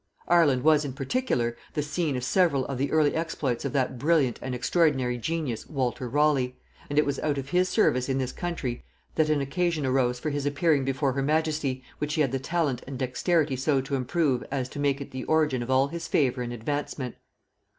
[0.27, 4.39] Ireland was, in particular, the scene of several of the early exploits of that brilliant
[4.41, 6.55] and extraordinary genius Walter Raleigh;
[6.89, 8.83] and it was out of his service in this country
[9.13, 12.81] that an occasion arose for his appearing before her majesty, which he had the talent
[12.87, 16.41] and dexterity so to improve as to make it the origin of all his favor
[16.41, 17.13] and advancement.